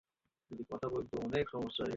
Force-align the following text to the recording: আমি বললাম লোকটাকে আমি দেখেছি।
আমি 0.51 0.63
বললাম 0.69 0.91
লোকটাকে 0.93 1.17
আমি 1.17 1.31
দেখেছি। 1.31 1.81